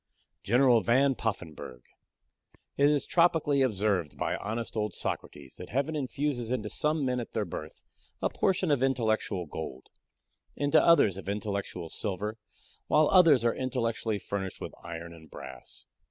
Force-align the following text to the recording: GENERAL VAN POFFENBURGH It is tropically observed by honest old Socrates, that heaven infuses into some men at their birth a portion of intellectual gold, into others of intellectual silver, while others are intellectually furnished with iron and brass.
GENERAL 0.41 0.81
VAN 0.81 1.13
POFFENBURGH 1.13 1.85
It 2.75 2.89
is 2.89 3.05
tropically 3.05 3.61
observed 3.61 4.17
by 4.17 4.35
honest 4.37 4.75
old 4.75 4.95
Socrates, 4.95 5.57
that 5.59 5.69
heaven 5.69 5.95
infuses 5.95 6.49
into 6.49 6.71
some 6.71 7.05
men 7.05 7.19
at 7.19 7.33
their 7.33 7.45
birth 7.45 7.83
a 8.19 8.27
portion 8.27 8.71
of 8.71 8.81
intellectual 8.81 9.45
gold, 9.45 9.89
into 10.55 10.81
others 10.83 11.17
of 11.17 11.29
intellectual 11.29 11.91
silver, 11.91 12.39
while 12.87 13.09
others 13.11 13.45
are 13.45 13.53
intellectually 13.53 14.17
furnished 14.17 14.59
with 14.59 14.73
iron 14.83 15.13
and 15.13 15.29
brass. 15.29 15.85